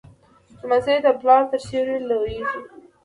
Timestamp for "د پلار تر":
1.05-1.59